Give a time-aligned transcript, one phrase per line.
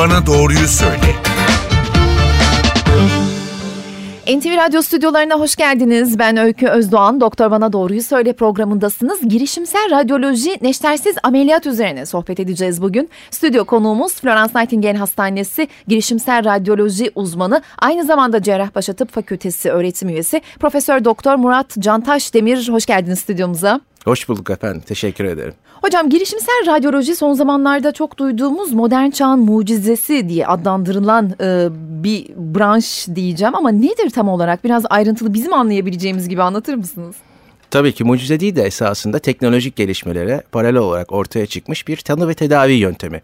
[0.00, 1.14] Bana Doğruyu Söyle.
[4.38, 6.18] NTV Radyo stüdyolarına hoş geldiniz.
[6.18, 7.20] Ben Öykü Özdoğan.
[7.20, 9.28] Doktor Bana Doğruyu Söyle programındasınız.
[9.28, 13.10] Girişimsel radyoloji neştersiz ameliyat üzerine sohbet edeceğiz bugün.
[13.30, 20.42] Stüdyo konuğumuz Florence Nightingale Hastanesi girişimsel radyoloji uzmanı, aynı zamanda Cerrahpaşa Tıp Fakültesi öğretim üyesi
[20.60, 22.68] Profesör Doktor Murat Cantaş Demir.
[22.68, 23.80] Hoş geldiniz stüdyomuza.
[24.04, 24.82] Hoş bulduk efendim.
[24.86, 25.54] Teşekkür ederim.
[25.82, 31.68] Hocam girişimsel radyoloji son zamanlarda çok duyduğumuz modern çağın mucizesi diye adlandırılan e,
[32.04, 34.64] bir branş diyeceğim ama nedir tam olarak?
[34.64, 37.16] Biraz ayrıntılı bizim anlayabileceğimiz gibi anlatır mısınız?
[37.70, 42.34] Tabii ki mucize değil de esasında teknolojik gelişmelere paralel olarak ortaya çıkmış bir tanı ve
[42.34, 43.22] tedavi yöntemi.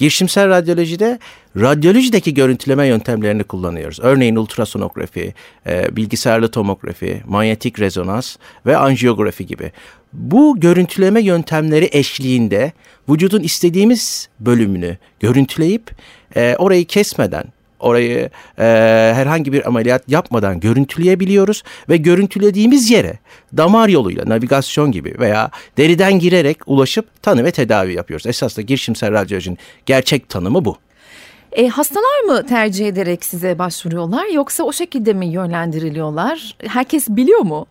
[0.00, 1.18] Girişimsel radyolojide
[1.56, 4.00] radyolojideki görüntüleme yöntemlerini kullanıyoruz.
[4.02, 5.34] Örneğin ultrasonografi,
[5.66, 8.36] e, bilgisayarlı tomografi, manyetik rezonans
[8.66, 9.72] ve anjiyografi gibi.
[10.12, 12.72] Bu görüntüleme yöntemleri eşliğinde
[13.08, 15.90] vücudun istediğimiz bölümünü görüntüleyip
[16.36, 17.44] e, orayı kesmeden
[17.80, 18.64] orayı e,
[19.14, 23.18] herhangi bir ameliyat yapmadan görüntüleyebiliyoruz ve görüntülediğimiz yere
[23.56, 28.26] damar yoluyla navigasyon gibi veya deriden girerek ulaşıp tanı ve tedavi yapıyoruz.
[28.26, 30.76] Esas da girişimsel radyolojinin gerçek tanımı bu.
[31.52, 36.56] E, hastalar mı tercih ederek size başvuruyorlar yoksa o şekilde mi yönlendiriliyorlar?
[36.66, 37.66] Herkes biliyor mu?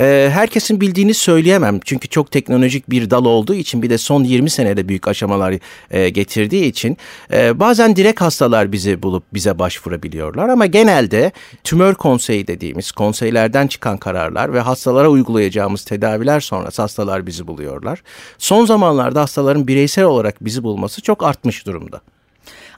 [0.00, 1.80] Ee, herkesin bildiğini söyleyemem.
[1.84, 5.54] Çünkü çok teknolojik bir dal olduğu için bir de son 20 senede büyük aşamalar
[5.90, 6.96] e, getirdiği için
[7.32, 11.32] e, bazen direkt hastalar bizi bulup bize başvurabiliyorlar ama genelde
[11.64, 18.02] tümör konseyi dediğimiz konseylerden çıkan kararlar ve hastalara uygulayacağımız tedaviler sonrası hastalar bizi buluyorlar.
[18.38, 22.00] Son zamanlarda hastaların bireysel olarak bizi bulması çok artmış durumda.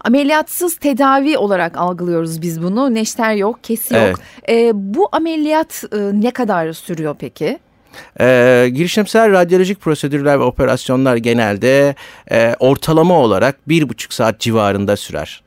[0.04, 2.94] Ameliyatsız tedavi olarak algılıyoruz biz bunu.
[2.94, 4.02] Neşter yok, kesi yok.
[4.02, 4.16] Evet.
[4.48, 7.58] E, bu ameliyat e, ne kadar sürüyor peki?
[8.20, 11.94] E, girişimsel radyolojik prosedürler ve operasyonlar genelde
[12.30, 15.42] e, ortalama olarak bir buçuk saat civarında sürer.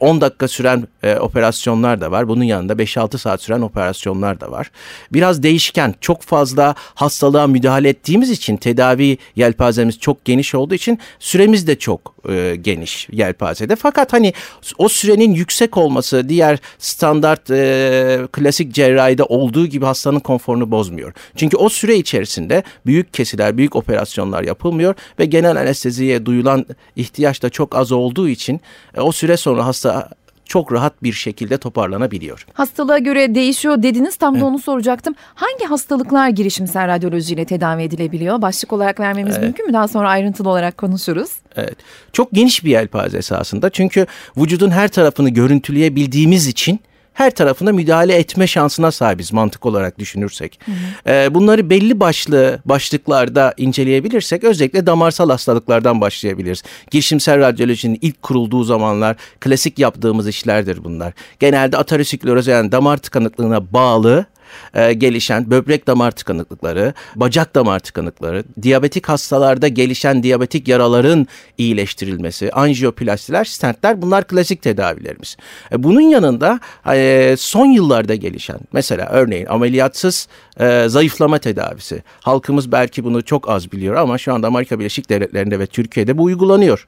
[0.00, 2.28] 10 e, dakika süren e, operasyonlar da var.
[2.28, 4.70] Bunun yanında 5-6 saat süren operasyonlar da var.
[5.12, 11.66] Biraz değişken, çok fazla hastalığa müdahale ettiğimiz için tedavi yelpazemiz çok geniş olduğu için süremiz
[11.66, 13.76] de çok e, geniş yelpazede.
[13.76, 14.32] Fakat hani
[14.78, 21.12] o sürenin yüksek olması diğer standart e, klasik cerrahide olduğu gibi hastanın konforunu bozmuyor.
[21.36, 26.66] Çünkü o süre içerisinde büyük kesiler, büyük operasyonlar yapılmıyor ve genel anesteziye duyulan
[26.96, 28.60] ihtiyaç da çok az olduğu için
[28.96, 30.08] e, o süre sonra hasta
[30.44, 32.46] çok rahat bir şekilde toparlanabiliyor.
[32.54, 34.16] Hastalığa göre değişiyor dediniz.
[34.16, 35.14] Tam da onu soracaktım.
[35.34, 38.42] Hangi hastalıklar girişimsel radyolojiyle tedavi edilebiliyor?
[38.42, 39.44] Başlık olarak vermemiz evet.
[39.44, 39.72] mümkün mü?
[39.72, 41.30] Daha sonra ayrıntılı olarak konuşuruz.
[41.56, 41.76] Evet.
[42.12, 43.70] Çok geniş bir yelpaze esasında.
[43.70, 44.06] Çünkü
[44.36, 46.80] vücudun her tarafını görüntüleyebildiğimiz için
[47.14, 50.58] her tarafına müdahale etme şansına sahibiz mantık olarak düşünürsek.
[50.64, 51.14] Hı hı.
[51.14, 56.62] E, bunları belli başlı başlıklarda inceleyebilirsek özellikle damarsal hastalıklardan başlayabiliriz.
[56.90, 61.12] Girişimsel radyolojinin ilk kurulduğu zamanlar klasik yaptığımız işlerdir bunlar.
[61.40, 64.26] Genelde ateroskleroz yani damar tıkanıklığına bağlı
[64.74, 71.26] e, gelişen böbrek damar tıkanıklıkları, bacak damar tıkanıkları, diyabetik hastalarda gelişen diyabetik yaraların
[71.58, 75.36] iyileştirilmesi, anjiyoplastiler, stentler bunlar klasik tedavilerimiz.
[75.72, 76.60] E, bunun yanında
[76.92, 80.28] e, son yıllarda gelişen mesela örneğin ameliyatsız
[80.60, 82.02] e, zayıflama tedavisi.
[82.20, 86.22] Halkımız belki bunu çok az biliyor ama şu anda Amerika Birleşik Devletleri'nde ve Türkiye'de bu
[86.22, 86.86] uygulanıyor.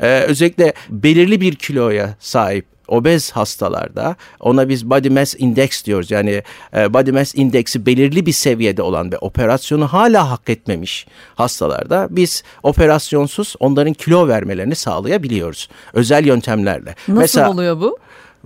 [0.00, 6.10] E, özellikle belirli bir kiloya sahip obez hastalarda ona biz body mass index diyoruz.
[6.10, 6.42] Yani
[6.76, 12.42] e, body mass indeksi belirli bir seviyede olan ve operasyonu hala hak etmemiş hastalarda biz
[12.62, 15.68] operasyonsuz onların kilo vermelerini sağlayabiliyoruz.
[15.92, 16.94] Özel yöntemlerle.
[17.08, 17.98] Nasıl mesela, oluyor bu?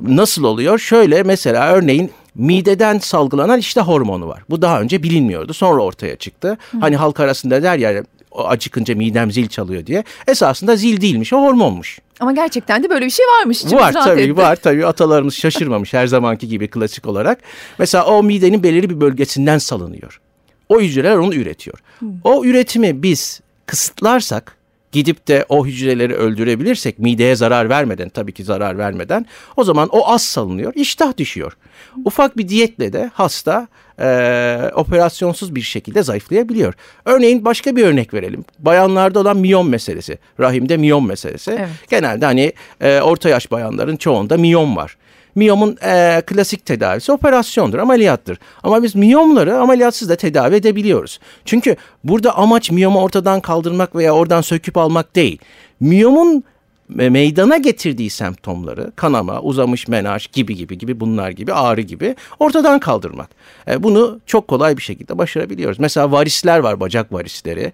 [0.02, 0.78] Nasıl oluyor?
[0.78, 4.42] Şöyle mesela örneğin mideden salgılanan işte hormonu var.
[4.50, 5.54] Bu daha önce bilinmiyordu.
[5.54, 6.58] Sonra ortaya çıktı.
[6.70, 6.78] Hı.
[6.78, 8.04] Hani halk arasında der ya
[8.34, 10.04] acıkınca midem zil çalıyor diye.
[10.26, 11.98] Esasında zil değilmiş, o hormonmuş.
[12.20, 13.64] Ama gerçekten de böyle bir şey varmış.
[13.72, 14.36] var tabii etti.
[14.36, 17.38] var tabii atalarımız şaşırmamış her zamanki gibi klasik olarak.
[17.78, 20.20] Mesela o midenin belirli bir bölgesinden salınıyor.
[20.68, 21.78] O hücreler onu üretiyor.
[21.98, 22.08] Hmm.
[22.24, 24.56] O üretimi biz kısıtlarsak
[24.92, 29.26] gidip de o hücreleri öldürebilirsek mideye zarar vermeden tabii ki zarar vermeden
[29.56, 31.56] o zaman o az salınıyor iştah düşüyor.
[32.04, 33.68] Ufak bir diyetle de hasta
[34.00, 36.74] e, operasyonsuz bir şekilde zayıflayabiliyor.
[37.04, 38.44] Örneğin başka bir örnek verelim.
[38.58, 40.18] Bayanlarda olan miyom meselesi.
[40.40, 41.50] Rahimde miyom meselesi.
[41.50, 41.68] Evet.
[41.90, 44.96] Genelde hani e, orta yaş bayanların çoğunda miyom var.
[45.34, 48.38] Miyomun e, klasik tedavisi operasyondur, ameliyattır.
[48.62, 51.20] Ama biz miyomları ameliyatsız da tedavi edebiliyoruz.
[51.44, 55.38] Çünkü burada amaç miyomu ortadan kaldırmak veya oradan söküp almak değil.
[55.80, 56.44] Miyomun
[56.88, 63.30] meydana getirdiği semptomları kanama, uzamış menaj gibi gibi gibi bunlar gibi ağrı gibi ortadan kaldırmak.
[63.68, 65.78] E, bunu çok kolay bir şekilde başarabiliyoruz.
[65.78, 67.72] Mesela varisler var bacak varisleri.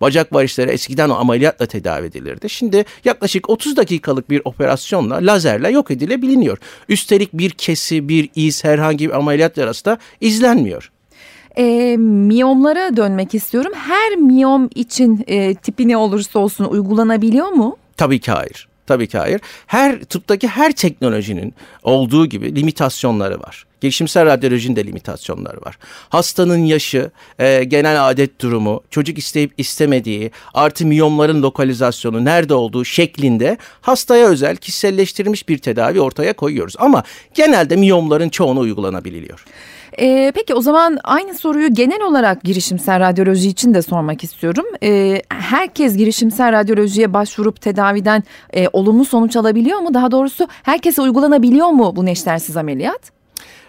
[0.00, 2.50] Bacak varisleri eskiden o ameliyatla tedavi edilirdi.
[2.50, 6.58] Şimdi yaklaşık 30 dakikalık bir operasyonla lazerle yok edilebiliniyor.
[6.88, 10.90] Üstelik bir kesi, bir iz, herhangi bir ameliyat yarası da izlenmiyor.
[11.58, 13.72] E, miyomlara dönmek istiyorum.
[13.74, 17.76] Her miyom için e, tipi ne olursa olsun uygulanabiliyor mu?
[17.96, 18.68] Tabii ki hayır.
[18.86, 19.40] Tabii ki hayır.
[19.66, 23.66] Her tıptaki her teknolojinin olduğu gibi limitasyonları var.
[23.80, 25.78] Gelişimsel radyolojinin de limitasyonları var.
[26.08, 33.58] Hastanın yaşı, e, genel adet durumu, çocuk isteyip istemediği, artı miyomların lokalizasyonu, nerede olduğu şeklinde
[33.80, 36.74] hastaya özel kişiselleştirilmiş bir tedavi ortaya koyuyoruz.
[36.78, 37.02] Ama
[37.34, 39.44] genelde miyomların çoğunu uygulanabiliyor.
[40.00, 44.64] Ee, peki o zaman aynı soruyu genel olarak girişimsel radyoloji için de sormak istiyorum.
[44.82, 49.94] Ee, herkes girişimsel radyolojiye başvurup tedaviden e, olumlu sonuç alabiliyor mu?
[49.94, 53.16] Daha doğrusu herkese uygulanabiliyor mu bu neştersiz ameliyat?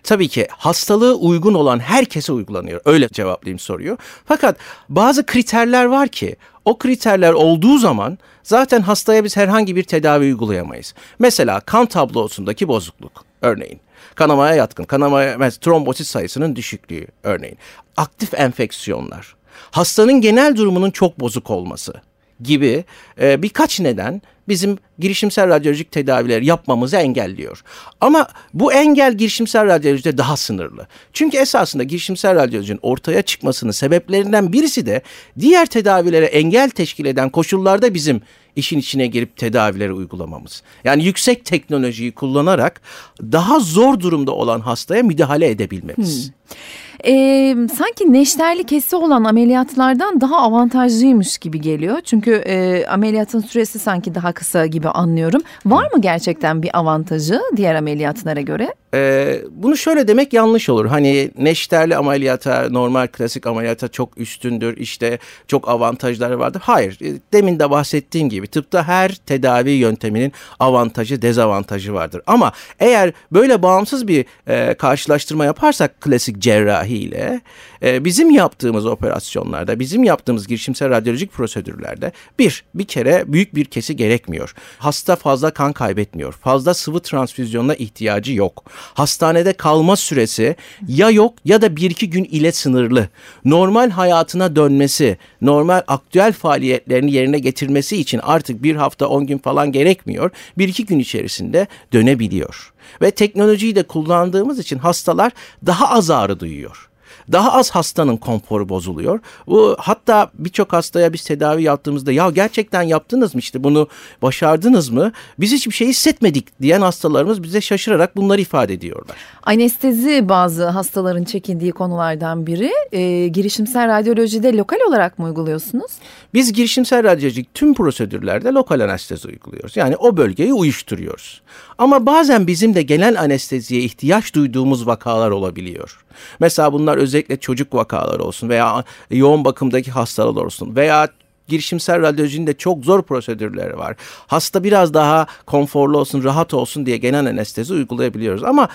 [0.03, 2.81] Tabii ki hastalığı uygun olan herkese uygulanıyor.
[2.85, 3.97] Öyle cevaplayayım soruyu.
[4.25, 4.57] Fakat
[4.89, 6.35] bazı kriterler var ki
[6.65, 10.93] o kriterler olduğu zaman zaten hastaya biz herhangi bir tedavi uygulayamayız.
[11.19, 13.79] Mesela kan tablosundaki bozukluk örneğin.
[14.17, 17.57] Kanamaya yatkın, kanamaya trombosit sayısının düşüklüğü örneğin.
[17.97, 19.35] Aktif enfeksiyonlar,
[19.71, 21.93] hastanın genel durumunun çok bozuk olması
[22.41, 22.83] gibi
[23.21, 27.63] e, birkaç neden bizim girişimsel radyolojik tedaviler yapmamızı engelliyor.
[28.01, 30.87] Ama bu engel girişimsel radyolojide daha sınırlı.
[31.13, 35.01] Çünkü esasında girişimsel radyolojinin ortaya çıkmasının sebeplerinden birisi de
[35.39, 38.21] diğer tedavilere engel teşkil eden koşullarda bizim
[38.57, 40.63] işin içine girip tedavileri uygulamamız.
[40.83, 42.81] Yani yüksek teknolojiyi kullanarak
[43.21, 46.27] daha zor durumda olan hastaya müdahale edebilmemiz.
[46.27, 46.57] Hmm.
[47.05, 52.01] Ee, sanki neşterli kesi olan ameliyatlardan daha avantajlıymış gibi geliyor.
[52.01, 55.41] Çünkü e, ameliyatın süresi sanki daha kısa gibi anlıyorum.
[55.65, 58.75] Var mı gerçekten bir avantajı diğer ameliyatlara göre?
[58.93, 60.85] Ee, bunu şöyle demek yanlış olur.
[60.85, 64.77] Hani neşterli ameliyata, normal klasik ameliyata çok üstündür.
[64.77, 66.61] İşte çok avantajları vardır.
[66.65, 66.97] Hayır.
[67.01, 72.21] E, demin de bahsettiğim gibi tıpta her tedavi yönteminin avantajı, dezavantajı vardır.
[72.27, 77.41] Ama eğer böyle bağımsız bir e, karşılaştırma yaparsak klasik cerrahiyle
[77.83, 83.95] e, bizim yaptığımız operasyonlarda, bizim yaptığımız girişimsel radyolojik prosedürlerde bir, bir kere büyük bir kesi
[83.95, 84.53] gerekmiyor.
[84.79, 86.33] Hasta fazla kan kaybetmiyor.
[86.33, 88.63] Fazla sıvı transfüzyonuna ihtiyacı yok.
[88.93, 90.55] Hastanede kalma süresi
[90.87, 93.09] ya yok ya da bir iki gün ile sınırlı.
[93.45, 99.71] Normal hayatına dönmesi, normal aktüel faaliyetlerini yerine getirmesi için artık bir hafta on gün falan
[99.71, 100.31] gerekmiyor.
[100.57, 102.73] Bir iki gün içerisinde dönebiliyor.
[103.01, 105.31] Ve teknolojiyi de kullandığımız için hastalar
[105.65, 106.86] daha az ağrı duyuyor
[107.31, 109.19] daha az hastanın konforu bozuluyor.
[109.47, 113.87] Bu hatta birçok hastaya biz tedavi yaptığımızda ya gerçekten yaptınız mı işte bunu
[114.21, 115.11] başardınız mı?
[115.39, 119.17] Biz hiçbir şey hissetmedik diyen hastalarımız bize şaşırarak bunları ifade ediyorlar.
[119.43, 122.71] Anestezi bazı hastaların çekindiği konulardan biri.
[122.91, 125.91] E, girişimsel radyolojide lokal olarak mı uyguluyorsunuz?
[126.33, 129.77] Biz girişimsel radyolojik tüm prosedürlerde lokal anestezi uyguluyoruz.
[129.77, 131.41] Yani o bölgeyi uyuşturuyoruz.
[131.77, 136.03] Ama bazen bizim de genel anesteziye ihtiyaç duyduğumuz vakalar olabiliyor.
[136.39, 141.07] Mesela bunlar özellikle çocuk vakaları olsun veya yoğun bakımdaki hastalar olsun veya
[141.47, 143.95] girişimsel radyolojinin de çok zor prosedürleri var.
[144.27, 148.43] Hasta biraz daha konforlu olsun, rahat olsun diye genel anestezi uygulayabiliyoruz.
[148.43, 148.67] Ama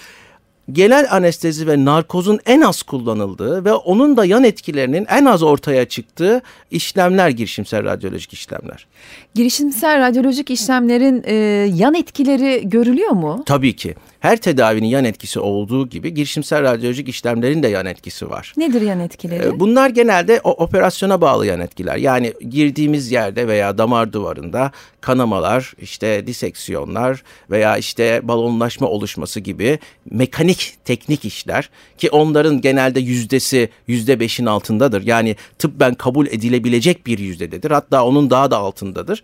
[0.73, 5.85] genel anestezi ve narkozun en az kullanıldığı ve onun da yan etkilerinin en az ortaya
[5.85, 8.87] çıktığı işlemler girişimsel radyolojik işlemler.
[9.35, 11.35] Girişimsel radyolojik işlemlerin e,
[11.75, 13.43] yan etkileri görülüyor mu?
[13.47, 18.55] Tabii ki her tedavinin yan etkisi olduğu gibi girişimsel radyolojik işlemlerin de yan etkisi var.
[18.57, 19.47] Nedir yan etkileri?
[19.47, 21.97] Ee, bunlar genelde o operasyona bağlı yan etkiler.
[21.97, 29.79] Yani girdiğimiz yerde veya damar duvarında kanamalar, işte diseksiyonlar veya işte balonlaşma oluşması gibi
[30.11, 35.03] mekanik teknik işler ki onların genelde yüzdesi yüzde beşin altındadır.
[35.07, 37.71] Yani tıbben kabul edilebilecek bir yüzdededir.
[37.71, 39.23] Hatta onun daha da altındadır.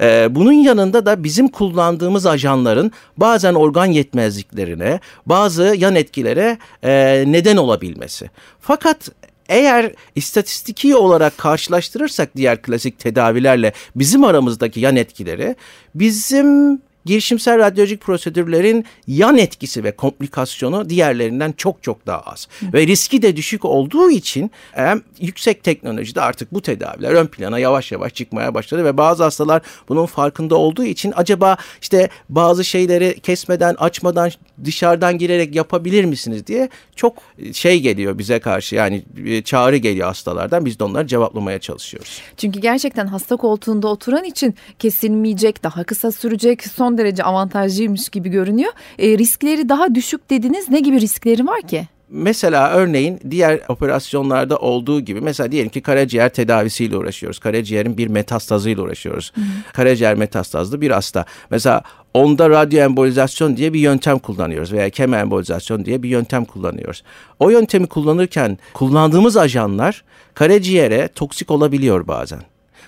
[0.00, 7.24] Ee, bunun yanında da bizim kullandığımız ajanların bazen organ yetmezliği yetmezliklerine, bazı yan etkilere e,
[7.26, 8.30] neden olabilmesi.
[8.60, 9.08] Fakat
[9.48, 15.56] eğer istatistiki olarak karşılaştırırsak diğer klasik tedavilerle bizim aramızdaki yan etkileri
[15.94, 22.48] bizim girişimsel radyolojik prosedürlerin yan etkisi ve komplikasyonu diğerlerinden çok çok daha az.
[22.60, 22.72] Hı.
[22.72, 27.92] Ve riski de düşük olduğu için hem yüksek teknolojide artık bu tedaviler ön plana yavaş
[27.92, 33.74] yavaş çıkmaya başladı ve bazı hastalar bunun farkında olduğu için acaba işte bazı şeyleri kesmeden,
[33.78, 34.30] açmadan,
[34.64, 37.14] dışarıdan girerek yapabilir misiniz diye çok
[37.52, 39.04] şey geliyor bize karşı yani
[39.44, 42.22] çağrı geliyor hastalardan biz de onları cevaplamaya çalışıyoruz.
[42.36, 48.28] Çünkü gerçekten hasta koltuğunda oturan için kesilmeyecek, daha kısa sürecek, son son derece avantajlıymış gibi
[48.28, 48.72] görünüyor.
[48.98, 50.68] E, riskleri daha düşük dediniz.
[50.68, 51.88] Ne gibi riskleri var ki?
[52.12, 57.38] mesela örneğin diğer operasyonlarda olduğu gibi mesela diyelim ki karaciğer tedavisiyle uğraşıyoruz.
[57.38, 59.32] Karaciğerin bir metastazıyla uğraşıyoruz.
[59.34, 59.72] Hı hı.
[59.72, 61.24] Karaciğer metastazlı bir hasta.
[61.50, 61.82] Mesela
[62.14, 67.02] onda radyoembolizasyon diye bir yöntem kullanıyoruz veya kemoembolizasyon diye bir yöntem kullanıyoruz.
[67.38, 70.04] O yöntemi kullanırken kullandığımız ajanlar
[70.34, 72.40] karaciğere toksik olabiliyor bazen.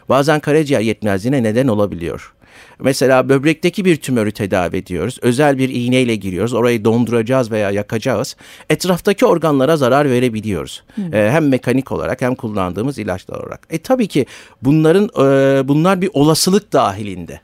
[0.09, 2.33] Bazen karaciğer yetmezliğine neden olabiliyor.
[2.81, 5.19] Mesela böbrekteki bir tümörü tedavi ediyoruz.
[5.23, 6.55] Özel bir iğneyle giriyoruz.
[6.55, 8.37] Orayı donduracağız veya yakacağız.
[8.71, 10.83] Etraftaki organlara zarar verebiliyoruz.
[10.95, 11.15] Hmm.
[11.15, 13.67] Ee, hem mekanik olarak hem kullandığımız ilaçlar olarak.
[13.71, 14.27] E tabii ki
[14.63, 17.41] bunların e, bunlar bir olasılık dahilinde.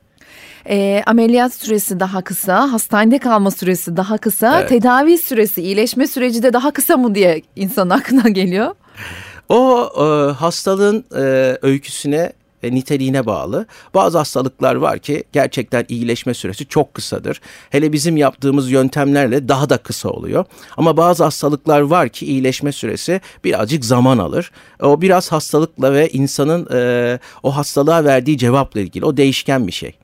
[0.70, 4.68] E, ameliyat süresi daha kısa, hastanede kalma süresi daha kısa, evet.
[4.68, 8.74] tedavi süresi, iyileşme süreci de daha kısa mı diye insan aklına geliyor.
[9.48, 13.66] O e, hastalığın e, öyküsüne niteliğine bağlı.
[13.94, 17.40] Bazı hastalıklar var ki gerçekten iyileşme süresi çok kısadır.
[17.70, 20.44] Hele bizim yaptığımız yöntemlerle daha da kısa oluyor.
[20.76, 24.50] Ama bazı hastalıklar var ki iyileşme süresi birazcık zaman alır.
[24.82, 29.04] O biraz hastalıkla ve insanın e, o hastalığa verdiği cevapla ilgili.
[29.04, 29.94] O değişken bir şey.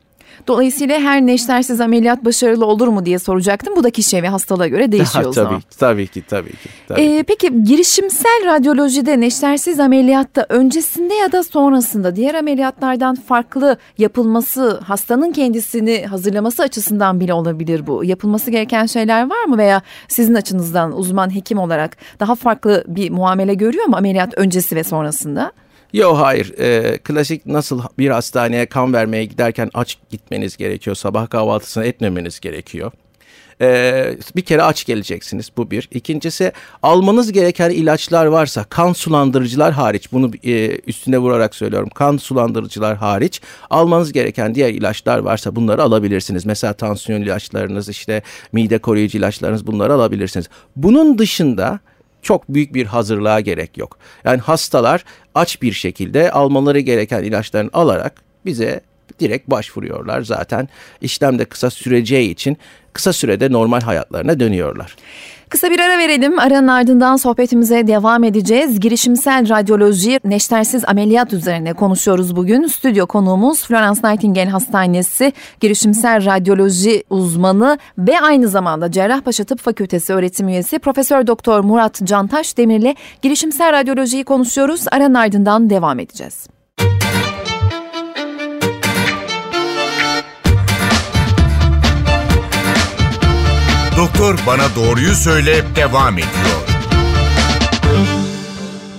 [0.47, 3.77] Dolayısıyla her neştersiz ameliyat başarılı olur mu diye soracaktım.
[3.77, 5.51] Bu da kişiye ve hastalığa göre değişiyor o zaman.
[5.61, 6.69] Tabii, tabii ki, tabii ki.
[6.89, 7.01] Tabii.
[7.01, 15.33] Ee, peki girişimsel radyolojide neştersiz ameliyatta öncesinde ya da sonrasında diğer ameliyatlardan farklı yapılması, hastanın
[15.33, 18.05] kendisini hazırlaması açısından bile olabilir bu.
[18.05, 23.55] Yapılması gereken şeyler var mı veya sizin açınızdan uzman hekim olarak daha farklı bir muamele
[23.55, 25.53] görüyor mu ameliyat öncesi ve sonrasında?
[25.95, 26.59] Yok hayır.
[26.59, 30.97] E, klasik nasıl bir hastaneye kan vermeye giderken aç gitmeniz gerekiyor.
[30.97, 32.93] Sabah kahvaltısını etmemeniz gerekiyor.
[33.61, 35.89] Ee, bir kere aç geleceksiniz bu bir.
[35.93, 41.89] İkincisi almanız gereken ilaçlar varsa kan sulandırıcılar hariç bunu e, üstüne vurarak söylüyorum.
[41.95, 46.47] Kan sulandırıcılar hariç almanız gereken diğer ilaçlar varsa bunları alabilirsiniz.
[46.47, 48.23] Mesela tansiyon ilaçlarınız işte
[48.53, 50.49] mide koruyucu ilaçlarınız bunları alabilirsiniz.
[50.77, 51.81] Bunun dışında
[52.25, 53.99] çok büyük bir hazırlığa gerek yok.
[54.25, 55.05] Yani hastalar
[55.35, 58.81] aç bir şekilde almaları gereken ilaçlarını alarak bize
[59.21, 60.23] direkt başvuruyorlar.
[60.23, 60.69] Zaten
[61.01, 62.57] işlem de kısa süreceği için
[62.93, 64.97] kısa sürede normal hayatlarına dönüyorlar.
[65.55, 66.39] Kısa bir ara verelim.
[66.39, 68.81] Aranın ardından sohbetimize devam edeceğiz.
[68.81, 72.67] Girişimsel radyoloji, neştersiz ameliyat üzerine konuşuyoruz bugün.
[72.67, 80.49] Stüdyo konuğumuz Florence Nightingale Hastanesi girişimsel radyoloji uzmanı ve aynı zamanda Cerrahpaşa Tıp Fakültesi öğretim
[80.49, 84.85] üyesi Profesör Doktor Murat Cantaş Demir'le girişimsel radyolojiyi konuşuyoruz.
[84.91, 86.54] Aranın ardından devam edeceğiz.
[94.05, 96.61] Doktor Bana Doğruyu Söyle devam ediyor.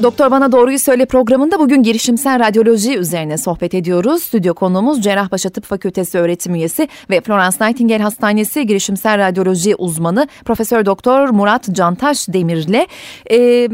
[0.03, 4.23] Doktor Bana Doğruyu Söyle programında bugün girişimsel radyoloji üzerine sohbet ediyoruz.
[4.23, 10.85] Stüdyo konuğumuz Cerrahpaşa Tıp Fakültesi öğretim üyesi ve Florence Nightingale Hastanesi girişimsel radyoloji uzmanı Profesör
[10.85, 12.87] Doktor Murat Cantaş Demir'le.
[13.31, 13.69] Ee,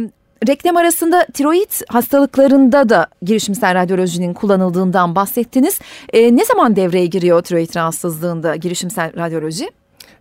[0.48, 5.80] Reklam arasında tiroid hastalıklarında da girişimsel radyolojinin kullanıldığından bahsettiniz.
[6.14, 9.70] Ee, ne zaman devreye giriyor tiroid rahatsızlığında girişimsel radyoloji?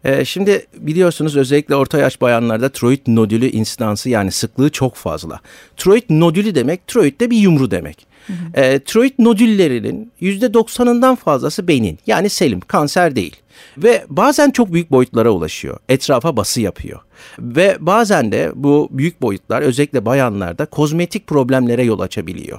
[0.04, 5.40] Ee, şimdi biliyorsunuz özellikle orta yaş bayanlarda tiroid nodülü instansı yani sıklığı çok fazla.
[5.76, 8.06] Tiroid nodülü demek tiroid de bir yumru demek.
[8.26, 8.60] Hı hı.
[8.60, 13.36] E, tiroid nodüllerinin %90'ından fazlası benin yani selim kanser değil.
[13.78, 15.78] Ve bazen çok büyük boyutlara ulaşıyor.
[15.88, 17.00] Etrafa bası yapıyor.
[17.38, 22.58] Ve bazen de bu büyük boyutlar özellikle bayanlarda kozmetik problemlere yol açabiliyor.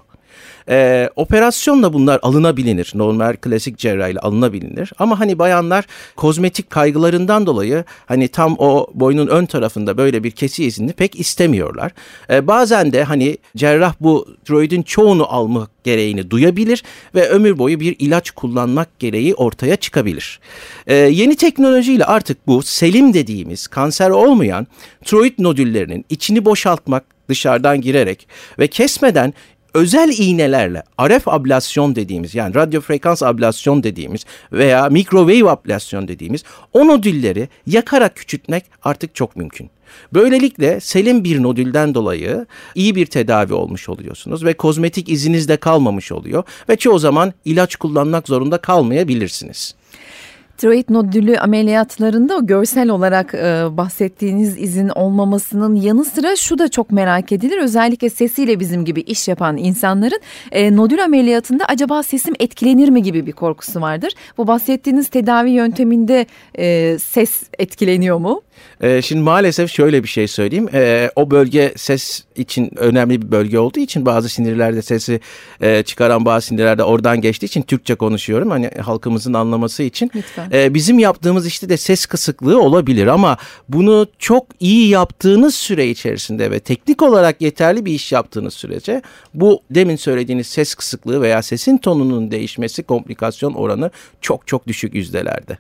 [0.69, 2.91] E, operasyonla bunlar alınabilir.
[2.95, 4.91] Normal klasik cerrahiyle alınabilir.
[5.00, 5.85] Ama hani bayanlar
[6.15, 11.91] kozmetik kaygılarından dolayı hani tam o boynun ön tarafında böyle bir kesi izini pek istemiyorlar.
[12.29, 16.83] E, bazen de hani cerrah bu tiroidin çoğunu almak gereğini duyabilir
[17.15, 20.39] ve ömür boyu bir ilaç kullanmak gereği ortaya çıkabilir.
[20.88, 24.67] Ee, yeni teknolojiyle artık bu selim dediğimiz kanser olmayan
[25.05, 28.27] tiroid nodüllerinin içini boşaltmak dışarıdan girerek
[28.59, 29.33] ve kesmeden
[29.74, 36.88] özel iğnelerle RF ablasyon dediğimiz yani radyo frekans ablasyon dediğimiz veya microwave ablasyon dediğimiz o
[36.88, 39.70] nodülleri yakarak küçültmek artık çok mümkün.
[40.13, 46.12] Böylelikle selim bir nodülden dolayı iyi bir tedavi olmuş oluyorsunuz ve kozmetik iziniz de kalmamış
[46.12, 49.75] oluyor ve çoğu zaman ilaç kullanmak zorunda kalmayabilirsiniz
[50.58, 56.91] tiroid nodülü ameliyatlarında o görsel olarak e, bahsettiğiniz izin olmamasının yanı sıra şu da çok
[56.91, 57.58] merak edilir.
[57.58, 60.20] Özellikle sesiyle bizim gibi iş yapan insanların
[60.51, 64.13] e, nodül ameliyatında acaba sesim etkilenir mi gibi bir korkusu vardır.
[64.38, 66.25] Bu bahsettiğiniz tedavi yönteminde
[66.58, 68.41] e, ses etkileniyor mu?
[68.82, 70.70] Ee, şimdi maalesef şöyle bir şey söyleyeyim.
[70.74, 75.20] Ee, o bölge ses için önemli bir bölge olduğu için bazı sinirlerde sesi
[75.62, 78.50] e, çıkaran bazı sinirlerde oradan geçtiği için Türkçe konuşuyorum.
[78.50, 80.12] Hani halkımızın anlaması için.
[80.51, 83.38] Ee, bizim yaptığımız işte de ses kısıklığı olabilir ama
[83.70, 89.01] bunu çok iyi yaptığınız süre içerisinde ve teknik olarak yeterli bir iş yaptığınız sürece
[89.34, 93.91] bu demin söylediğiniz ses kısıklığı veya sesin tonunun değişmesi komplikasyon oranı
[94.22, 95.58] çok çok düşük yüzdelerde.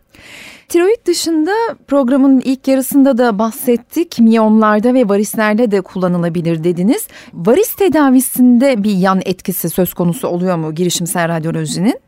[0.71, 1.51] Tiroid dışında
[1.87, 4.19] programın ilk yarısında da bahsettik.
[4.19, 7.07] Miyomlarda ve varislerde de kullanılabilir dediniz.
[7.33, 11.99] Varis tedavisinde bir yan etkisi söz konusu oluyor mu girişimsel radyolojinin?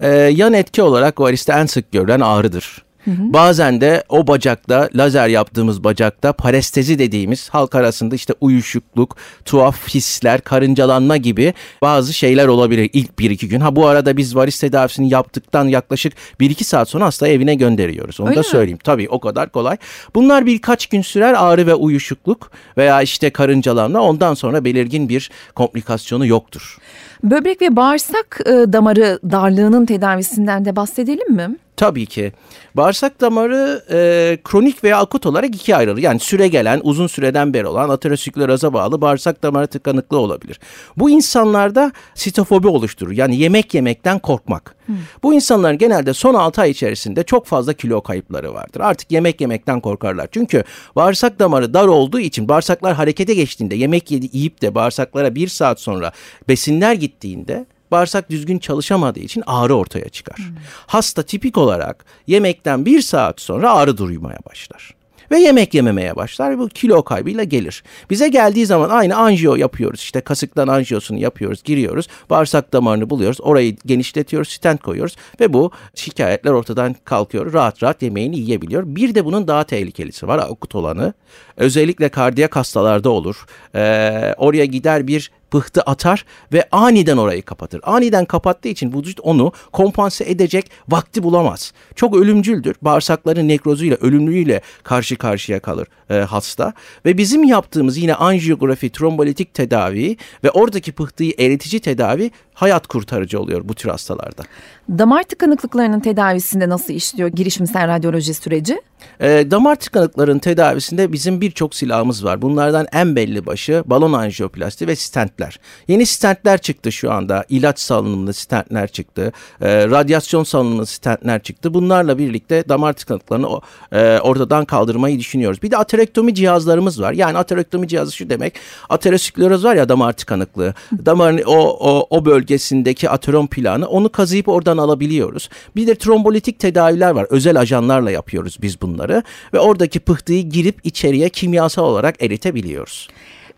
[0.00, 2.84] Ee, yan etki olarak variste en sık görülen ağrıdır.
[3.06, 10.40] Bazen de o bacakta lazer yaptığımız bacakta parestezi dediğimiz halk arasında işte uyuşukluk, tuhaf hisler,
[10.40, 13.60] karıncalanma gibi bazı şeyler olabilir ilk bir iki gün.
[13.60, 18.20] Ha bu arada biz varis tedavisini yaptıktan yaklaşık bir iki saat sonra hasta evine gönderiyoruz.
[18.20, 18.46] Onu Öyle da mi?
[18.46, 18.78] söyleyeyim.
[18.84, 19.76] Tabii o kadar kolay.
[20.14, 26.26] Bunlar birkaç gün sürer ağrı ve uyuşukluk veya işte karıncalanma ondan sonra belirgin bir komplikasyonu
[26.26, 26.78] yoktur.
[27.24, 31.56] Böbrek ve bağırsak e, damarı darlığının tedavisinden de bahsedelim mi?
[31.82, 32.32] Tabii ki.
[32.74, 36.02] Bağırsak damarı e, kronik veya akut olarak ikiye ayrılır.
[36.02, 40.60] Yani süre gelen, uzun süreden beri olan ateroskleroza bağlı bağırsak damarı tıkanıklığı olabilir.
[40.96, 43.12] Bu insanlarda sitofobi oluşturur.
[43.12, 44.74] Yani yemek yemekten korkmak.
[45.22, 48.80] Bu insanların genelde son 6 ay içerisinde çok fazla kilo kayıpları vardır.
[48.80, 50.28] Artık yemek yemekten korkarlar.
[50.32, 50.64] Çünkü
[50.96, 55.80] bağırsak damarı dar olduğu için bağırsaklar harekete geçtiğinde yemek yedi, yiyip de bağırsaklara bir saat
[55.80, 56.12] sonra
[56.48, 60.38] besinler gittiğinde bağırsak düzgün çalışamadığı için ağrı ortaya çıkar.
[60.86, 64.94] Hasta tipik olarak yemekten bir saat sonra ağrı duymaya başlar.
[65.32, 66.58] Ve yemek yememeye başlar.
[66.58, 67.84] Bu kilo kaybıyla gelir.
[68.10, 70.00] Bize geldiği zaman aynı anjiyo yapıyoruz.
[70.00, 72.08] İşte kasıktan anjiyosunu yapıyoruz, giriyoruz.
[72.30, 73.40] Bağırsak damarını buluyoruz.
[73.40, 75.16] Orayı genişletiyoruz, stent koyuyoruz.
[75.40, 77.52] Ve bu şikayetler ortadan kalkıyor.
[77.52, 78.82] Rahat rahat yemeğini yiyebiliyor.
[78.86, 80.38] Bir de bunun daha tehlikelisi var.
[80.38, 81.12] Akut olanı.
[81.56, 83.46] Özellikle kardiyak hastalarda olur.
[83.74, 87.80] Ee, oraya gider bir pıhtı atar ve aniden orayı kapatır.
[87.84, 91.72] Aniden kapattığı için vücut onu kompanse edecek vakti bulamaz.
[91.94, 92.76] Çok ölümcüldür.
[92.82, 96.72] Bağırsakların nekrozuyla, ölümlülüğüyle karşı karşıya kalır e, hasta.
[97.04, 103.60] Ve bizim yaptığımız yine anjiyografi, trombolitik tedavi ve oradaki pıhtıyı eritici tedavi hayat kurtarıcı oluyor
[103.64, 104.42] bu tür hastalarda.
[104.88, 108.82] Damar tıkanıklıklarının tedavisinde nasıl işliyor girişimsel radyoloji süreci?
[109.20, 112.42] E, damar tıkanıkların tedavisinde bizim birçok silahımız var.
[112.42, 115.60] Bunlardan en belli başı balon anjiyoplasti ve stentler.
[115.88, 117.44] Yeni stentler çıktı şu anda.
[117.48, 119.32] İlaç salınımlı stentler çıktı.
[119.60, 121.74] E, radyasyon salınımlı stentler çıktı.
[121.74, 123.48] Bunlarla birlikte damar tıkanıklarını
[123.92, 125.62] e, ortadan kaldırmayı düşünüyoruz.
[125.62, 127.12] Bir de aterektomi cihazlarımız var.
[127.12, 128.54] Yani aterektomi cihazı şu demek.
[128.88, 130.74] Ateroskleroz var ya damar tıkanıklığı.
[131.06, 135.48] Damarın o, o, o bölgesindeki aterom planı onu kazıyıp oradan alabiliyoruz.
[135.76, 137.26] Bir de trombolitik tedaviler var.
[137.30, 139.22] Özel ajanlarla yapıyoruz biz bunları.
[139.52, 143.08] Ve oradaki pıhtıyı girip içeriye kimyasal olarak eritebiliyoruz.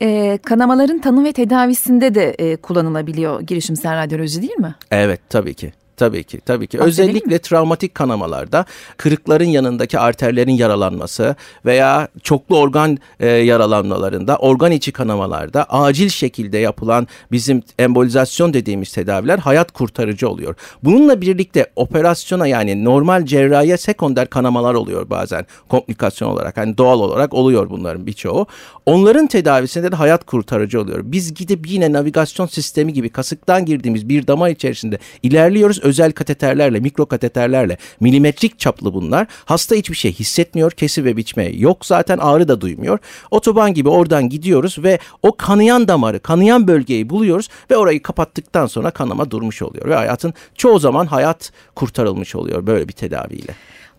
[0.03, 4.75] Ee, kanamaların tanı ve tedavisinde de e, kullanılabiliyor girişimsel radyoloji değil mi?
[4.90, 5.73] Evet tabii ki.
[5.96, 6.78] Tabii ki, tabii ki.
[6.78, 8.64] Bahsedelim Özellikle travmatik kanamalarda
[8.96, 17.09] kırıkların yanındaki arterlerin yaralanması veya çoklu organ e, yaralanmalarında, organ içi kanamalarda acil şekilde yapılan
[17.33, 20.54] bizim embolizasyon dediğimiz tedaviler hayat kurtarıcı oluyor.
[20.83, 26.57] Bununla birlikte operasyona yani normal cerrahiye sekonder kanamalar oluyor bazen komplikasyon olarak.
[26.57, 28.46] Hani doğal olarak oluyor bunların birçoğu.
[28.87, 31.00] Onların tedavisinde de hayat kurtarıcı oluyor.
[31.04, 37.07] Biz gidip yine navigasyon sistemi gibi kasıktan girdiğimiz bir damar içerisinde ilerliyoruz özel kateterlerle, mikro
[37.07, 39.27] kateterlerle, milimetrik çaplı bunlar.
[39.44, 42.99] Hasta hiçbir şey hissetmiyor, kesi ve biçme yok zaten ağrı da duymuyor.
[43.31, 48.90] Otoban gibi oradan gidiyoruz ve o kanayan damarı, kanayan bölgeyi buluyoruz ve orayı kapattıktan sonra
[48.90, 49.88] kanama durmuş oluyor.
[49.88, 53.55] Ve hayatın çoğu zaman hayat kurtarılmış oluyor böyle bir tedaviyle.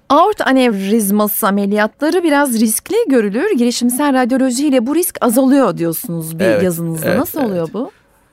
[0.09, 3.57] Aort anevrizması ameliyatları biraz riskli görülür.
[3.57, 7.05] Girişimsel radyoloji ile bu risk azalıyor diyorsunuz bir Evet, yazınızda.
[7.05, 7.91] evet, Nasıl oluyor bu?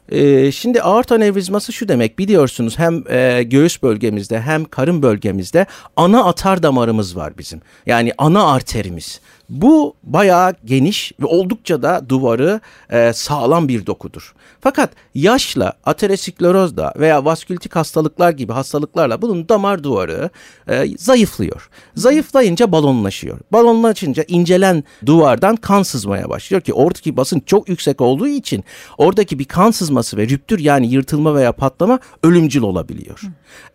[0.09, 6.25] Ee, şimdi aort anevrizması şu demek biliyorsunuz hem e, göğüs bölgemizde hem karın bölgemizde ana
[6.25, 7.61] atar damarımız var bizim.
[7.87, 9.21] Yani ana arterimiz.
[9.49, 14.35] Bu bayağı geniş ve oldukça da duvarı e, sağlam bir dokudur.
[14.61, 20.31] Fakat yaşla, aterosklerozda veya vaskülitik hastalıklar gibi hastalıklarla bunun damar duvarı
[20.69, 21.71] e, zayıflıyor.
[21.97, 23.39] Zayıflayınca balonlaşıyor.
[23.53, 28.65] Balonlaşınca incelen duvardan kan sızmaya başlıyor ki oradaki basınç çok yüksek olduğu için
[28.99, 33.21] oradaki bir kan sızması ve rüptür yani yırtılma veya patlama ölümcül olabiliyor.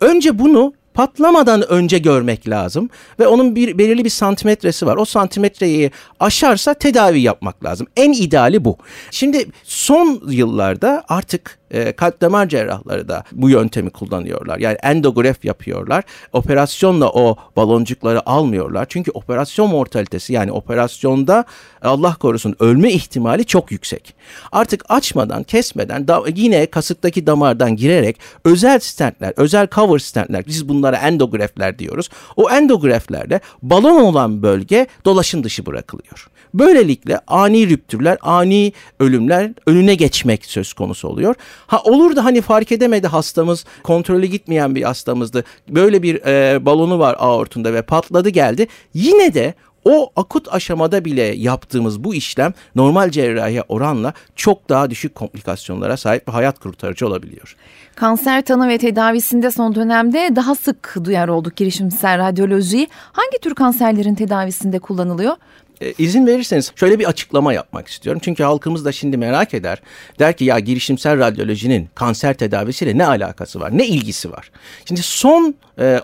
[0.02, 4.98] Önce bunu patlamadan önce görmek lazım ve onun bir belirli bir santimetresi var.
[4.98, 7.88] O santimetreyi aşarsa tedavi yapmak lazım.
[7.98, 8.78] En ideali bu.
[9.12, 14.60] Şimdi son yıllarda artık e, kalp damar cerrahları da bu yöntemi kullanıyorlar.
[14.60, 16.04] Yani endograf yapıyorlar.
[16.34, 18.86] Operasyonla o baloncukları almıyorlar.
[18.90, 21.46] Çünkü operasyon mortalitesi yani operasyonda
[21.82, 24.14] Allah korusun ölme ihtimali çok yüksek.
[24.52, 30.98] Artık açmadan, kesmeden da, yine kasıktaki damardan girerek özel stentler, özel cover stentler biz bunlara
[30.98, 32.10] endografler diyoruz.
[32.36, 36.28] O endograflerle balon olan bölge dolaşım dışı bırakılıyor.
[36.54, 41.36] Böylelikle ani rüptürler, ani ölümler önüne geçmek söz konusu oluyor.
[41.68, 45.44] Ha olur da hani fark edemedi hastamız, kontrolü gitmeyen bir hastamızdı.
[45.70, 48.68] Böyle bir e, balonu var aortunda ve patladı geldi.
[48.94, 49.54] Yine de
[49.86, 56.28] o akut aşamada bile yaptığımız bu işlem normal cerrahiye oranla çok daha düşük komplikasyonlara sahip
[56.28, 57.56] ve hayat kurtarıcı olabiliyor.
[57.96, 62.88] Kanser tanı ve tedavisinde son dönemde daha sık duyar olduk girişimsel radyolojiyi.
[63.12, 65.36] Hangi tür kanserlerin tedavisinde kullanılıyor?
[65.82, 68.22] E, izin verirseniz şöyle bir açıklama yapmak istiyorum.
[68.26, 69.82] Çünkü halkımız da şimdi merak eder.
[70.20, 73.78] Der ki ya girişimsel radyolojinin kanser tedavisiyle ne alakası var?
[73.78, 74.52] Ne ilgisi var?
[74.86, 75.56] Şimdi son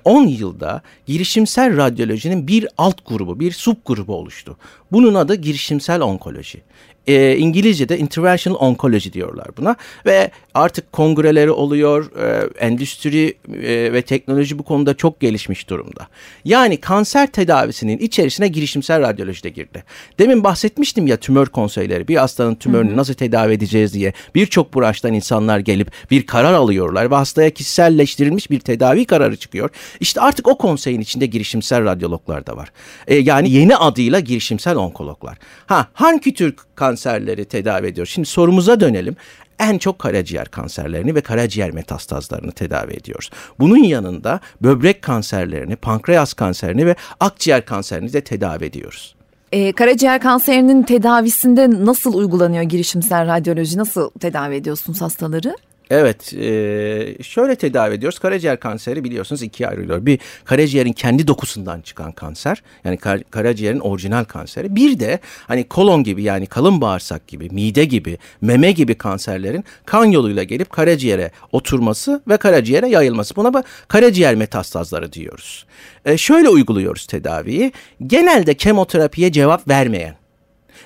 [0.06, 4.58] 10 e, yılda girişimsel radyolojinin bir alt grubu, bir sub grubu oluştu.
[4.92, 6.62] Bunun adı girişimsel onkoloji
[7.08, 14.60] e, İngilizce'de interventional oncology diyorlar buna ve artık kongreleri oluyor, e, endüstri e, ve teknoloji
[14.60, 16.08] bu konuda çok gelişmiş durumda.
[16.46, 19.84] Yani kanser tedavisinin içerisine girişimsel radyoloji de girdi.
[20.20, 22.98] Demin bahsetmiştim ya tümör konseyleri, bir hastanın tümörünü hı hı.
[22.98, 28.60] nasıl tedavi edeceğiz diye birçok branştan insanlar gelip bir karar alıyorlar ve hastaya kişiselleştirilmiş bir
[28.60, 29.70] tedavi kararı çıkıyor.
[30.00, 32.72] İşte artık o konseyin içinde girişimsel radyologlar da var.
[33.08, 35.38] E, yani yeni adıyla girişimsel onkologlar.
[35.66, 36.56] Ha hangi tür
[36.94, 38.08] kanserleri tedavi ediyor?
[38.08, 39.16] Şimdi sorumuza dönelim
[39.60, 43.30] en çok karaciğer kanserlerini ve karaciğer metastazlarını tedavi ediyoruz.
[43.60, 49.16] Bunun yanında böbrek kanserlerini, pankreas kanserini ve akciğer kanserini de tedavi ediyoruz.
[49.52, 53.78] Ee, karaciğer kanserinin tedavisinde nasıl uygulanıyor girişimsel radyoloji?
[53.78, 55.56] Nasıl tedavi ediyorsunuz hastaları?
[55.90, 58.20] Evet e, şöyle tedavi ediyoruz.
[58.20, 60.06] Karaciğer kanseri biliyorsunuz ikiye ayrılıyor.
[60.06, 64.76] Bir karaciğerin kendi dokusundan çıkan kanser yani kar, karaciğerin orijinal kanseri.
[64.76, 70.06] Bir de hani kolon gibi yani kalın bağırsak gibi mide gibi meme gibi kanserlerin kan
[70.06, 73.36] yoluyla gelip karaciğere oturması ve karaciğere yayılması.
[73.36, 75.66] Buna karaciğer metastazları diyoruz.
[76.06, 77.72] E, şöyle uyguluyoruz tedaviyi.
[78.08, 80.23] Genelde kemoterapiye cevap vermeyen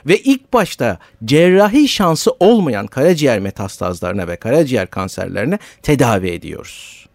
[0.07, 7.07] ve ilk başta cerrahi şansı olmayan karaciğer metastazlarına ve karaciğer kanserlerine tedavi ediyoruz.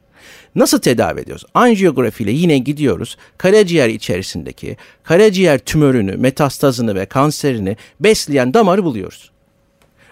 [0.54, 1.44] Nasıl tedavi ediyoruz?
[1.54, 3.16] Anjiyografi ile yine gidiyoruz.
[3.38, 9.30] Karaciğer içerisindeki karaciğer tümörünü, metastazını ve kanserini besleyen damarı buluyoruz.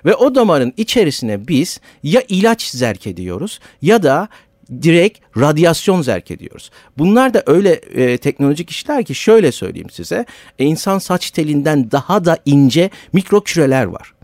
[0.05, 4.29] Ve o damarın içerisine biz ya ilaç zerk ediyoruz ya da
[4.83, 6.71] direkt radyasyon zerk ediyoruz.
[6.99, 10.27] Bunlar da öyle e, teknolojik işler ki şöyle söyleyeyim size.
[10.59, 14.15] E, insan saç telinden daha da ince mikro küreler var.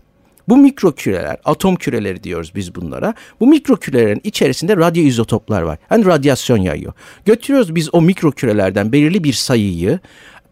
[0.47, 3.13] Bu mikro küreler, atom küreleri diyoruz biz bunlara.
[3.39, 5.77] Bu mikro kürelerin içerisinde radyo izotoplar var.
[5.91, 6.93] Yani radyasyon yayıyor.
[7.25, 9.99] Götürüyoruz biz o mikro kürelerden belirli bir sayıyı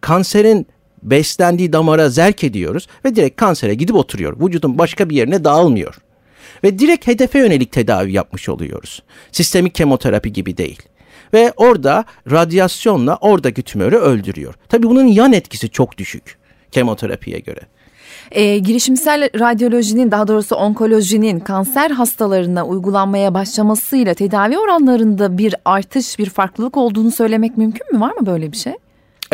[0.02, 0.68] kanserin
[1.04, 4.38] beslendiği damara zerk ediyoruz ve direkt kansere gidip oturuyor.
[4.40, 5.96] Vücudun başka bir yerine dağılmıyor
[6.64, 9.04] ve direkt hedefe yönelik tedavi yapmış oluyoruz.
[9.32, 10.82] Sistemik kemoterapi gibi değil.
[11.34, 14.54] Ve orada radyasyonla oradaki tümörü öldürüyor.
[14.70, 16.38] Tabii bunun yan etkisi çok düşük
[16.72, 17.60] kemoterapiye göre.
[18.32, 26.30] E, girişimsel radyolojinin daha doğrusu onkolojinin kanser hastalarına uygulanmaya başlamasıyla tedavi oranlarında bir artış, bir
[26.30, 28.00] farklılık olduğunu söylemek mümkün mü?
[28.00, 28.74] Var mı böyle bir şey?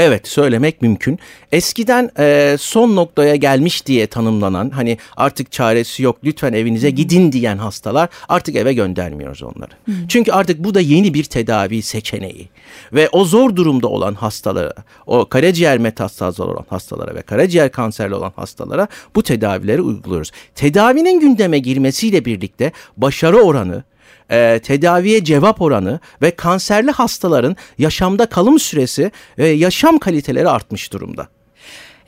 [0.04, 1.20] Evet söylemek mümkün.
[1.52, 7.58] Eskiden e, son noktaya gelmiş diye tanımlanan hani artık çaresi yok lütfen evinize gidin diyen
[7.58, 9.72] hastalar artık eve göndermiyoruz onları.
[9.86, 9.92] Hı.
[10.08, 12.50] Çünkü artık bu da yeni bir tedavi seçeneği.
[12.94, 14.74] Ve o zor durumda olan hastalara,
[15.06, 20.32] o karaciğer metastazları olan hastalara ve karaciğer kanserli olan hastalara bu tedavileri uyguluyoruz.
[20.56, 23.84] Tedavinin gündeme girmesiyle birlikte başarı oranı
[24.32, 31.28] e, tedaviye cevap oranı ve kanserli hastaların yaşamda kalım süresi ve yaşam kaliteleri artmış durumda.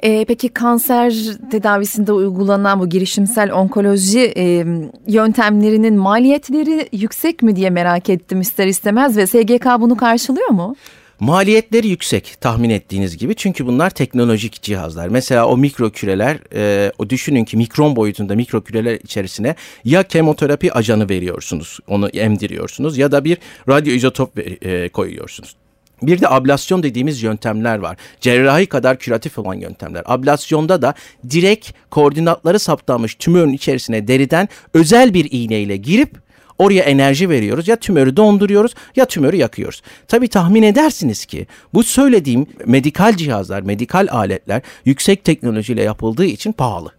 [0.03, 1.13] E, peki kanser
[1.51, 4.65] tedavisinde uygulanan bu girişimsel onkoloji e,
[5.07, 10.75] yöntemlerinin maliyetleri yüksek mi diye merak ettim ister istemez ve SGK bunu karşılıyor mu?
[11.23, 15.07] Maliyetleri yüksek tahmin ettiğiniz gibi çünkü bunlar teknolojik cihazlar.
[15.07, 19.55] Mesela o mikro küreler, e, o düşünün ki mikron boyutunda mikro küreler içerisine
[19.85, 23.37] ya kemoterapi ajanı veriyorsunuz, onu emdiriyorsunuz ya da bir
[23.69, 25.55] radyoizotop e, koyuyorsunuz.
[26.01, 27.97] Bir de ablasyon dediğimiz yöntemler var.
[28.21, 30.03] Cerrahi kadar küratif olan yöntemler.
[30.05, 30.93] Ablasyonda da
[31.29, 36.22] direkt koordinatları saptanmış tümörün içerisine deriden özel bir iğneyle girip
[36.57, 37.67] Oraya enerji veriyoruz.
[37.67, 39.81] Ya tümörü donduruyoruz ya tümörü yakıyoruz.
[40.07, 46.91] Tabii tahmin edersiniz ki bu söylediğim medikal cihazlar, medikal aletler yüksek teknolojiyle yapıldığı için pahalı.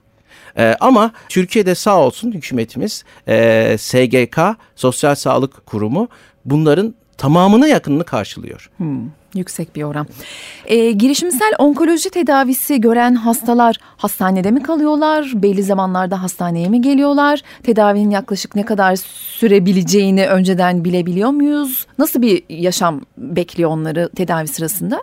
[0.59, 4.39] Ee, ama Türkiye'de sağ olsun hükümetimiz e, SGK
[4.77, 6.09] Sosyal Sağlık Kurumu
[6.45, 8.71] bunların tamamına yakınını karşılıyor.
[8.77, 10.07] Hmm, yüksek bir oran.
[10.67, 15.33] E, girişimsel onkoloji tedavisi gören hastalar hastanede mi kalıyorlar?
[15.35, 17.43] Belli zamanlarda hastaneye mi geliyorlar?
[17.63, 18.97] Tedavinin yaklaşık ne kadar
[19.39, 21.87] sürebileceğini önceden bilebiliyor muyuz?
[21.99, 25.03] Nasıl bir yaşam bekliyor onları tedavi sırasında?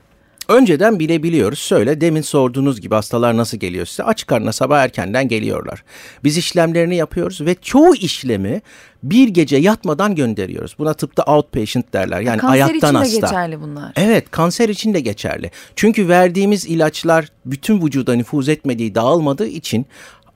[0.51, 1.59] Önceden bilebiliyoruz.
[1.59, 4.03] Söyle demin sorduğunuz gibi hastalar nasıl geliyor size?
[4.03, 5.83] Aç karnına sabah erkenden geliyorlar.
[6.23, 8.61] Biz işlemlerini yapıyoruz ve çoğu işlemi
[9.03, 10.75] bir gece yatmadan gönderiyoruz.
[10.79, 12.21] Buna tıpta outpatient derler.
[12.21, 12.99] Yani kanser ayaktan hasta.
[12.99, 13.91] Kanser için de geçerli bunlar.
[13.95, 15.51] Evet kanser için de geçerli.
[15.75, 19.85] Çünkü verdiğimiz ilaçlar bütün vücuda nüfuz etmediği dağılmadığı için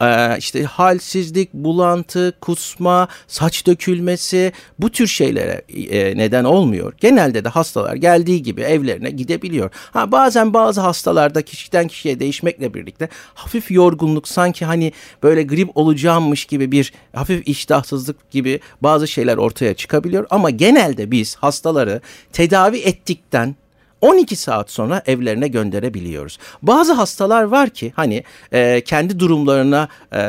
[0.01, 6.93] ee, işte halsizlik, bulantı, kusma, saç dökülmesi bu tür şeylere e, neden olmuyor.
[6.99, 9.69] Genelde de hastalar geldiği gibi evlerine gidebiliyor.
[9.91, 14.91] Ha bazen bazı hastalarda kişiden kişiye değişmekle birlikte hafif yorgunluk sanki hani
[15.23, 21.35] böyle grip olacağımmış gibi bir hafif iştahsızlık gibi bazı şeyler ortaya çıkabiliyor ama genelde biz
[21.35, 22.01] hastaları
[22.33, 23.55] tedavi ettikten
[24.01, 26.37] 12 saat sonra evlerine gönderebiliyoruz.
[26.61, 30.21] Bazı hastalar var ki hani e, kendi durumlarına e,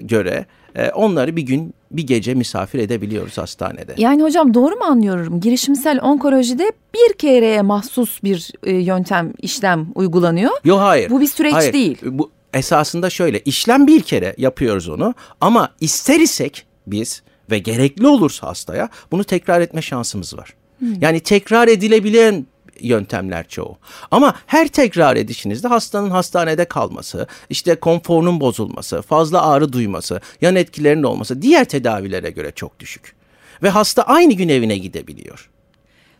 [0.00, 3.94] göre e, onları bir gün bir gece misafir edebiliyoruz hastanede.
[3.96, 5.40] Yani hocam doğru mu anlıyorum?
[5.40, 10.52] Girişimsel onkolojide bir kereye mahsus bir e, yöntem, işlem uygulanıyor.
[10.64, 11.10] Yok hayır.
[11.10, 11.72] Bu bir süreç hayır.
[11.72, 11.98] değil.
[12.02, 18.46] Bu esasında şöyle işlem bir kere yapıyoruz onu ama ister isek biz ve gerekli olursa
[18.46, 20.54] hastaya bunu tekrar etme şansımız var.
[20.78, 20.88] Hmm.
[21.00, 22.46] Yani tekrar edilebilen
[22.82, 23.78] yöntemler çoğu.
[24.10, 31.02] Ama her tekrar edişinizde hastanın hastanede kalması, işte konforunun bozulması, fazla ağrı duyması, yan etkilerinin
[31.02, 33.14] olması diğer tedavilere göre çok düşük.
[33.62, 35.50] Ve hasta aynı gün evine gidebiliyor.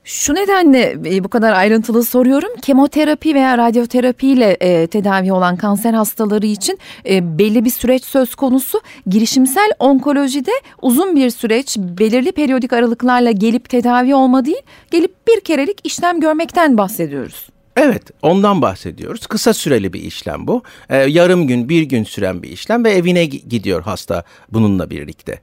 [0.04, 2.48] Şu nedenle e, bu kadar ayrıntılı soruyorum.
[2.62, 8.34] Kemoterapi veya radyoterapi ile e, tedavi olan kanser hastaları için e, belli bir süreç söz
[8.34, 8.80] konusu.
[9.06, 10.50] Girişimsel onkolojide
[10.82, 16.78] uzun bir süreç belirli periyodik aralıklarla gelip tedavi olma değil, gelip bir kerelik işlem görmekten
[16.78, 17.48] bahsediyoruz.
[17.76, 19.26] Evet ondan bahsediyoruz.
[19.26, 20.62] Kısa süreli bir işlem bu.
[20.88, 25.40] Ee, yarım gün bir gün süren bir işlem ve evine gidiyor hasta bununla birlikte.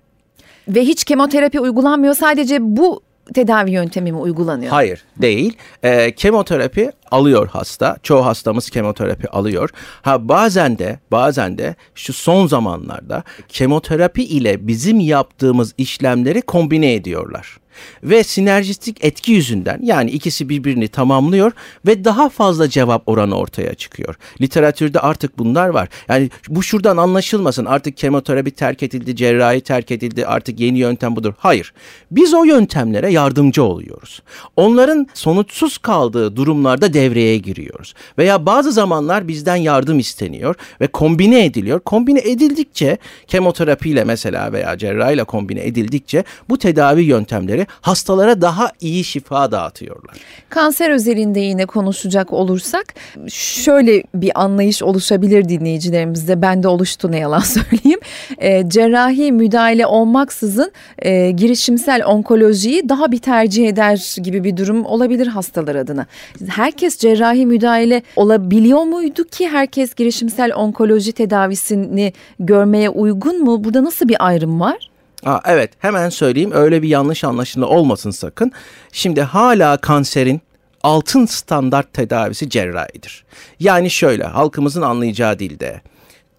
[0.67, 3.02] Ve hiç kemoterapi uygulanmıyor sadece bu
[3.34, 4.72] tedavi yöntemi mi uygulanıyor?
[4.72, 5.58] Hayır değil.
[5.84, 7.98] E, kemoterapi alıyor hasta.
[8.04, 9.70] Çoğu hastamız kemoterapi alıyor.
[10.02, 17.58] Ha bazen de bazen de şu son zamanlarda kemoterapi ile bizim yaptığımız işlemleri kombine ediyorlar
[18.04, 21.52] ve sinerjistik etki yüzünden yani ikisi birbirini tamamlıyor
[21.86, 24.16] ve daha fazla cevap oranı ortaya çıkıyor.
[24.42, 25.90] Literatürde artık bunlar var.
[26.10, 31.34] Yani bu şuradan anlaşılmasın artık kemoterapi terk edildi, cerrahi terk edildi artık yeni yöntem budur.
[31.38, 31.74] Hayır.
[32.12, 34.22] Biz o yöntemlere yardımcı oluyoruz.
[34.56, 37.94] Onların sonuçsuz kaldığı durumlarda devreye giriyoruz.
[38.18, 41.80] Veya bazı zamanlar bizden yardım isteniyor ve kombine ediliyor.
[41.80, 49.51] Kombine edildikçe kemoterapiyle mesela veya cerrahiyle kombine edildikçe bu tedavi yöntemleri hastalara daha iyi şifa
[49.51, 50.17] dağıtıyorlar.
[50.49, 52.93] Kanser özelinde yine konuşacak olursak
[53.30, 56.41] şöyle bir anlayış oluşabilir dinleyicilerimizde.
[56.41, 57.99] Bende oluştu ne yalan söyleyeyim.
[58.38, 65.27] E, cerrahi müdahale olmaksızın e, girişimsel onkolojiyi daha bir tercih eder gibi bir durum olabilir
[65.27, 66.06] hastalar adına.
[66.47, 73.63] Herkes cerrahi müdahale olabiliyor muydu ki herkes girişimsel onkoloji tedavisini görmeye uygun mu?
[73.63, 74.89] Burada nasıl bir ayrım var?
[75.28, 78.52] Aa, evet hemen söyleyeyim öyle bir yanlış anlaşılma olmasın sakın.
[78.92, 80.42] Şimdi hala kanserin
[80.84, 83.26] altın standart tedavisi cerrahidir.
[83.60, 85.82] Yani şöyle halkımızın anlayacağı dilde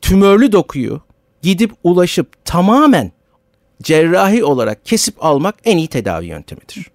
[0.00, 1.00] tümörlü dokuyu
[1.42, 3.12] gidip ulaşıp tamamen
[3.82, 6.86] cerrahi olarak kesip almak en iyi tedavi yöntemidir.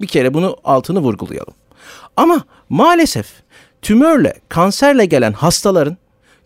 [0.00, 1.54] Bir kere bunu altını vurgulayalım.
[2.16, 3.26] Ama maalesef
[3.82, 5.96] tümörle, kanserle gelen hastaların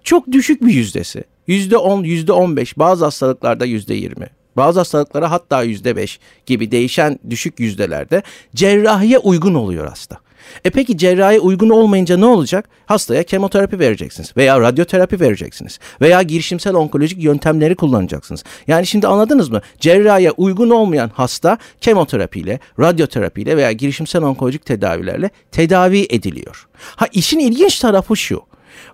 [0.04, 1.24] çok düşük bir yüzdesi.
[1.46, 4.26] Yüzde on, yüzde on beş, bazı hastalıklarda yüzde yirmi.
[4.56, 8.22] Bazı hastalıklara hatta yüzde beş gibi değişen düşük yüzdelerde
[8.54, 10.16] cerrahiye uygun oluyor hasta.
[10.64, 12.68] E peki cerrahi uygun olmayınca ne olacak?
[12.86, 18.44] Hastaya kemoterapi vereceksiniz veya radyoterapi vereceksiniz veya girişimsel onkolojik yöntemleri kullanacaksınız.
[18.66, 19.60] Yani şimdi anladınız mı?
[19.80, 26.66] Cerrahiye uygun olmayan hasta kemoterapiyle, radyoterapiyle veya girişimsel onkolojik tedavilerle tedavi ediliyor.
[26.96, 28.42] Ha işin ilginç tarafı şu.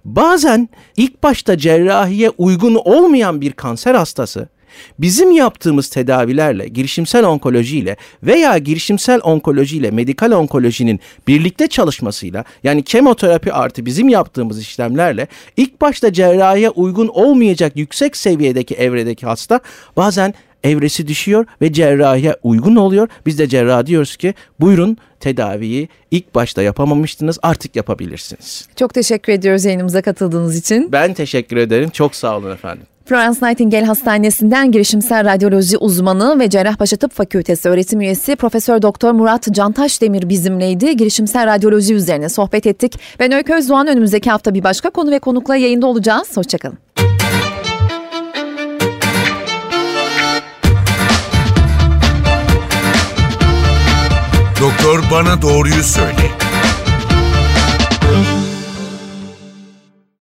[0.04, 4.48] Bazen ilk başta cerrahiye uygun olmayan bir kanser hastası
[4.98, 13.86] Bizim yaptığımız tedavilerle, girişimsel onkolojiyle veya girişimsel onkolojiyle medikal onkolojinin birlikte çalışmasıyla yani kemoterapi artı
[13.86, 19.60] bizim yaptığımız işlemlerle ilk başta cerrahiye uygun olmayacak yüksek seviyedeki evredeki hasta
[19.96, 23.08] bazen evresi düşüyor ve cerrahiye uygun oluyor.
[23.26, 28.68] Biz de cerrah diyoruz ki buyurun tedaviyi ilk başta yapamamıştınız artık yapabilirsiniz.
[28.76, 30.92] Çok teşekkür ediyoruz yayınımıza katıldığınız için.
[30.92, 31.90] Ben teşekkür ederim.
[31.90, 32.86] Çok sağ olun efendim.
[33.04, 39.48] Florence Nightingale Hastanesi'nden girişimsel radyoloji uzmanı ve Cerrahpaşa Tıp Fakültesi öğretim üyesi Profesör Doktor Murat
[39.52, 40.96] Cantaş Demir bizimleydi.
[40.96, 43.00] Girişimsel radyoloji üzerine sohbet ettik.
[43.18, 46.36] Ben Öykü Özdoğan önümüzdeki hafta bir başka konu ve konukla yayında olacağız.
[46.36, 46.78] Hoşçakalın.
[54.60, 56.41] Doktor bana doğruyu söyle.